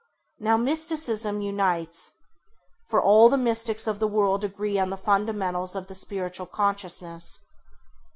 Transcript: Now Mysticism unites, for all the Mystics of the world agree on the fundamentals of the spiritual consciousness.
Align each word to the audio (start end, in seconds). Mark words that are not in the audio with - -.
Now 0.39 0.57
Mysticism 0.57 1.41
unites, 1.43 2.09
for 2.89 2.99
all 2.99 3.29
the 3.29 3.37
Mystics 3.37 3.85
of 3.85 3.99
the 3.99 4.07
world 4.07 4.43
agree 4.43 4.79
on 4.79 4.89
the 4.89 4.97
fundamentals 4.97 5.75
of 5.75 5.85
the 5.85 5.93
spiritual 5.93 6.47
consciousness. 6.47 7.37